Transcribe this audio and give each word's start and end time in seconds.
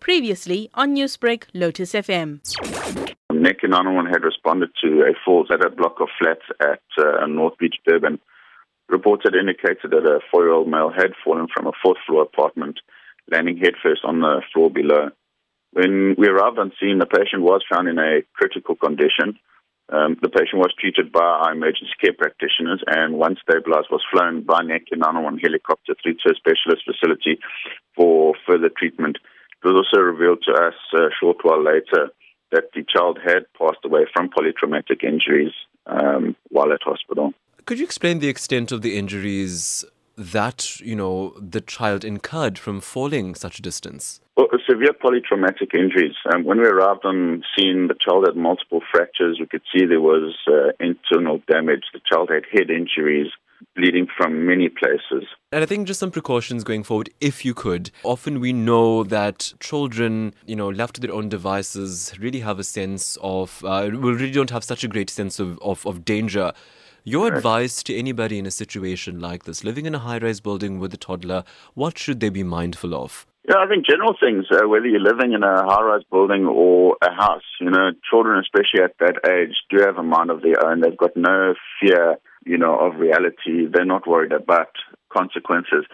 Previously 0.00 0.70
on 0.74 0.94
Newsbreak, 0.94 1.44
Lotus 1.54 1.92
FM. 1.92 2.40
NEC 3.32 3.62
one 3.62 4.06
had 4.06 4.22
responded 4.22 4.70
to 4.82 5.02
a 5.02 5.14
fall 5.24 5.46
at 5.50 5.64
a 5.64 5.70
block 5.70 6.00
of 6.00 6.08
flats 6.18 6.46
at 6.60 6.82
uh, 6.98 7.26
North 7.26 7.56
Beach, 7.58 7.76
Durban. 7.86 8.20
Reports 8.88 9.22
had 9.24 9.34
indicated 9.34 9.90
that 9.90 10.06
a 10.06 10.20
four-year-old 10.30 10.68
male 10.68 10.90
had 10.90 11.12
fallen 11.24 11.48
from 11.54 11.66
a 11.66 11.72
fourth-floor 11.82 12.22
apartment, 12.22 12.78
landing 13.30 13.56
headfirst 13.56 14.04
on 14.04 14.20
the 14.20 14.42
floor 14.52 14.70
below. 14.70 15.10
When 15.72 16.14
we 16.18 16.28
arrived 16.28 16.58
on 16.58 16.72
scene, 16.78 16.98
the 16.98 17.06
patient 17.06 17.42
was 17.42 17.64
found 17.70 17.88
in 17.88 17.98
a 17.98 18.20
critical 18.34 18.76
condition. 18.76 19.38
Um, 19.88 20.16
the 20.22 20.28
patient 20.28 20.60
was 20.60 20.72
treated 20.78 21.10
by 21.10 21.20
our 21.20 21.52
emergency 21.52 21.92
care 22.00 22.12
practitioners 22.12 22.82
and 22.86 23.14
once 23.14 23.40
stabilized 23.42 23.88
was 23.90 24.04
flown 24.10 24.42
by 24.42 24.60
Netcare 24.60 24.96
911 24.96 25.40
helicopter 25.40 25.94
through 26.00 26.14
to 26.14 26.32
a 26.32 26.34
specialist 26.34 26.84
facility 26.84 27.40
for 27.96 28.34
further 28.46 28.70
treatment. 28.70 29.18
It 29.62 29.68
was 29.68 29.86
also 29.86 30.02
revealed 30.02 30.42
to 30.46 30.52
us 30.52 30.74
a 30.94 31.08
short 31.20 31.38
while 31.42 31.62
later 31.62 32.10
that 32.50 32.64
the 32.74 32.84
child 32.88 33.18
had 33.24 33.44
passed 33.58 33.84
away 33.84 34.06
from 34.12 34.28
polytraumatic 34.28 35.04
injuries 35.04 35.52
um, 35.86 36.36
while 36.48 36.72
at 36.72 36.82
hospital. 36.82 37.32
Could 37.64 37.78
you 37.78 37.84
explain 37.84 38.18
the 38.18 38.28
extent 38.28 38.72
of 38.72 38.82
the 38.82 38.98
injuries 38.98 39.84
that 40.16 40.78
you 40.80 40.94
know 40.94 41.34
the 41.38 41.60
child 41.60 42.04
incurred 42.04 42.58
from 42.58 42.80
falling 42.80 43.34
such 43.34 43.58
a 43.58 43.62
distance? 43.62 44.20
Well, 44.36 44.48
severe 44.68 44.92
polytraumatic 44.92 45.74
injuries. 45.74 46.14
Um, 46.32 46.44
when 46.44 46.58
we 46.58 46.66
arrived 46.66 47.04
on 47.04 47.42
scene, 47.56 47.88
the 47.88 47.94
child 47.98 48.26
had 48.26 48.36
multiple 48.36 48.80
fractures. 48.90 49.38
We 49.38 49.46
could 49.46 49.62
see 49.72 49.86
there 49.86 50.00
was 50.00 50.34
uh, 50.48 50.72
internal 50.80 51.40
damage. 51.50 51.84
The 51.92 52.00
child 52.10 52.30
had 52.30 52.44
head 52.50 52.70
injuries, 52.70 53.30
bleeding 53.76 54.06
from 54.16 54.46
many 54.46 54.68
places. 54.68 55.28
And 55.50 55.62
I 55.62 55.66
think 55.66 55.86
just 55.86 56.00
some 56.00 56.10
precautions 56.10 56.64
going 56.64 56.82
forward, 56.82 57.10
if 57.20 57.44
you 57.44 57.54
could. 57.54 57.90
Often 58.04 58.40
we 58.40 58.52
know 58.52 59.04
that 59.04 59.52
children, 59.60 60.34
you 60.46 60.56
know, 60.56 60.68
left 60.68 60.94
to 60.96 61.00
their 61.00 61.12
own 61.12 61.28
devices, 61.28 62.14
really 62.18 62.40
have 62.40 62.58
a 62.58 62.64
sense 62.64 63.18
of, 63.22 63.62
uh, 63.64 63.88
we 63.90 64.12
really 64.12 64.30
don't 64.30 64.50
have 64.50 64.64
such 64.64 64.84
a 64.84 64.88
great 64.88 65.10
sense 65.10 65.38
of, 65.38 65.58
of, 65.60 65.86
of 65.86 66.04
danger. 66.04 66.52
Your 67.04 67.28
right. 67.28 67.36
advice 67.36 67.82
to 67.84 67.96
anybody 67.96 68.38
in 68.38 68.46
a 68.46 68.50
situation 68.50 69.18
like 69.18 69.44
this, 69.44 69.64
living 69.64 69.86
in 69.86 69.94
a 69.94 69.98
high 69.98 70.18
rise 70.18 70.40
building 70.40 70.78
with 70.78 70.94
a 70.94 70.96
toddler, 70.96 71.42
what 71.74 71.98
should 71.98 72.20
they 72.20 72.28
be 72.28 72.44
mindful 72.44 72.94
of? 72.94 73.26
Yeah, 73.48 73.56
I 73.58 73.66
think 73.66 73.84
general 73.84 74.14
things, 74.20 74.44
uh, 74.52 74.68
whether 74.68 74.86
you're 74.86 75.00
living 75.00 75.32
in 75.32 75.42
a 75.42 75.64
high 75.64 75.82
rise 75.82 76.04
building 76.12 76.46
or 76.46 76.96
a 77.02 77.12
house, 77.12 77.42
you 77.60 77.70
know, 77.70 77.90
children, 78.08 78.38
especially 78.38 78.84
at 78.84 78.94
that 79.00 79.16
age, 79.28 79.56
do 79.68 79.84
have 79.84 79.98
a 79.98 80.02
mind 80.04 80.30
of 80.30 80.42
their 80.42 80.64
own. 80.64 80.80
They've 80.80 80.96
got 80.96 81.16
no 81.16 81.54
fear, 81.80 82.18
you 82.44 82.58
know, 82.58 82.78
of 82.78 82.96
reality. 82.96 83.66
They're 83.72 83.84
not 83.84 84.06
worried 84.06 84.32
about 84.32 84.68
consequences. 85.12 85.84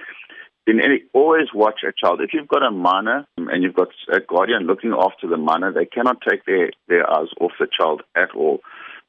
In 0.67 0.81
any, 0.81 1.03
always 1.15 1.49
watch 1.55 1.81
a 1.83 1.93
child. 1.93 2.21
If 2.21 2.31
you've 2.35 2.49
got 2.49 2.63
a 2.63 2.71
minor 2.71 3.27
and 3.39 3.63
you've 3.63 3.75
got 3.75 3.89
a 4.13 4.21
guardian 4.21 4.67
looking 4.67 4.93
after 4.93 5.27
the 5.27 5.39
minor, 5.39 5.73
they 5.73 5.87
cannot 5.87 6.19
take 6.29 6.45
their, 6.45 6.71
their 6.89 7.11
eyes 7.11 7.29
off 7.41 7.53
the 7.59 7.67
child 7.67 8.03
at 8.15 8.35
all. 8.37 8.61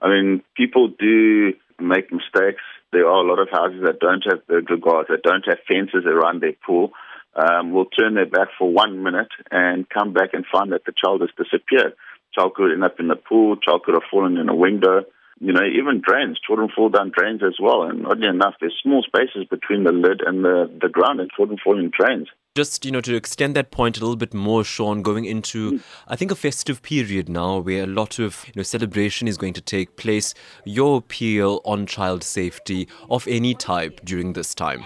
I 0.01 0.07
mean, 0.07 0.41
people 0.55 0.87
do 0.87 1.53
make 1.79 2.13
mistakes. 2.13 2.63
There 2.93 3.07
are 3.07 3.23
a 3.23 3.27
lot 3.27 3.39
of 3.39 3.49
houses 3.51 3.81
that 3.85 3.99
don't 3.99 4.23
have 4.29 4.81
guards, 4.81 5.09
that 5.09 5.23
don't 5.23 5.45
have 5.47 5.59
fences 5.67 6.05
around 6.05 6.41
their 6.41 6.55
pool 6.65 6.91
um, 7.35 7.71
will 7.71 7.85
turn 7.85 8.15
their 8.15 8.25
back 8.25 8.49
for 8.57 8.71
one 8.71 9.03
minute 9.03 9.31
and 9.51 9.87
come 9.89 10.13
back 10.13 10.29
and 10.33 10.45
find 10.51 10.71
that 10.71 10.85
the 10.85 10.93
child 10.93 11.21
has 11.21 11.29
disappeared. 11.37 11.93
Child 12.33 12.53
could 12.55 12.71
end 12.71 12.83
up 12.83 12.99
in 12.99 13.07
the 13.07 13.15
pool. 13.15 13.55
Child 13.57 13.83
could 13.83 13.95
have 13.95 14.09
fallen 14.09 14.37
in 14.37 14.49
a 14.49 14.55
window. 14.55 15.03
You 15.39 15.53
know, 15.53 15.63
even 15.63 16.01
drains. 16.05 16.37
Children 16.45 16.69
fall 16.75 16.89
down 16.89 17.11
drains 17.17 17.41
as 17.43 17.55
well. 17.61 17.83
And 17.83 18.05
oddly 18.05 18.27
enough, 18.27 18.55
there's 18.59 18.77
small 18.83 19.03
spaces 19.03 19.45
between 19.49 19.85
the 19.85 19.91
lid 19.91 20.21
and 20.25 20.43
the, 20.43 20.69
the 20.81 20.89
ground, 20.89 21.21
and 21.21 21.31
children 21.31 21.57
fall 21.63 21.79
in 21.79 21.91
drains. 21.97 22.27
Just 22.55 22.83
you 22.83 22.91
know, 22.91 22.99
to 23.01 23.15
extend 23.15 23.55
that 23.55 23.71
point 23.71 23.97
a 23.97 24.01
little 24.01 24.17
bit 24.17 24.33
more, 24.33 24.63
Shawn, 24.63 25.01
going 25.01 25.25
into 25.25 25.73
mm. 25.73 25.83
I 26.07 26.15
think 26.15 26.31
a 26.31 26.35
festive 26.35 26.81
period 26.81 27.29
now, 27.29 27.59
where 27.59 27.83
a 27.83 27.87
lot 27.87 28.19
of 28.19 28.43
you 28.47 28.53
know 28.57 28.63
celebration 28.63 29.27
is 29.27 29.37
going 29.37 29.53
to 29.53 29.61
take 29.61 29.95
place. 29.95 30.33
Your 30.65 30.97
appeal 30.97 31.61
on 31.63 31.85
child 31.85 32.23
safety 32.23 32.89
of 33.09 33.27
any 33.27 33.53
type 33.53 34.01
during 34.03 34.33
this 34.33 34.53
time. 34.53 34.83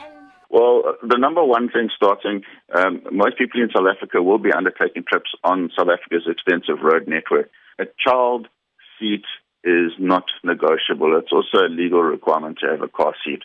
Well, 0.50 0.84
the 1.02 1.18
number 1.18 1.44
one 1.44 1.68
thing 1.68 1.90
starting, 1.96 2.44
um, 2.76 3.02
most 3.12 3.40
people 3.40 3.60
in 3.60 3.70
South 3.76 3.88
Africa 3.90 4.22
will 4.22 4.38
be 4.38 4.52
undertaking 4.52 5.04
trips 5.10 5.32
on 5.44 5.72
South 5.76 5.88
Africa's 5.88 6.28
extensive 6.30 6.84
road 6.84 7.08
network. 7.08 7.50
A 7.80 7.86
child 7.98 8.48
seat 9.00 9.24
is 9.64 9.92
not 10.00 10.26
negotiable. 10.44 11.18
It's 11.18 11.32
also 11.32 11.66
a 11.66 11.70
legal 11.70 12.02
requirement 12.02 12.60
to 12.62 12.70
have 12.70 12.82
a 12.82 12.88
car 12.88 13.14
seat. 13.26 13.42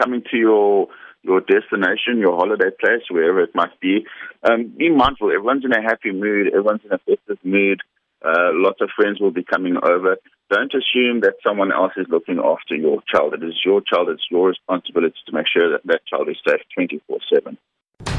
Coming 0.00 0.22
to 0.30 0.36
your 0.36 0.88
your 1.22 1.40
destination, 1.40 2.18
your 2.18 2.36
holiday 2.36 2.70
place, 2.80 3.02
wherever 3.10 3.40
it 3.40 3.54
might 3.54 3.78
be, 3.80 4.06
um, 4.48 4.72
be 4.78 4.88
mindful. 4.88 5.30
Everyone's 5.30 5.64
in 5.64 5.72
a 5.72 5.82
happy 5.82 6.12
mood. 6.12 6.46
Everyone's 6.48 6.82
in 6.84 6.92
a 6.92 6.98
festive 6.98 7.38
mood. 7.44 7.80
Uh, 8.24 8.50
lots 8.52 8.80
of 8.80 8.88
friends 8.96 9.20
will 9.20 9.30
be 9.30 9.44
coming 9.44 9.76
over. 9.82 10.16
Don't 10.50 10.72
assume 10.72 11.20
that 11.20 11.34
someone 11.46 11.72
else 11.72 11.92
is 11.96 12.06
looking 12.08 12.38
after 12.38 12.74
your 12.74 13.02
child. 13.12 13.34
It 13.34 13.44
is 13.44 13.54
your 13.64 13.80
child. 13.82 14.08
It's 14.08 14.26
your 14.30 14.48
responsibility 14.48 15.16
to 15.26 15.32
make 15.32 15.46
sure 15.46 15.70
that 15.72 15.82
that 15.84 16.00
child 16.06 16.28
is 16.28 16.36
safe 16.46 16.62
24 16.74 17.18
7. 17.34 17.58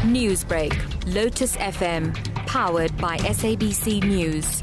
Newsbreak, 0.04 1.14
Lotus 1.14 1.58
FM, 1.58 2.14
powered 2.46 2.96
by 2.98 3.18
SABC 3.18 4.04
News. 4.04 4.62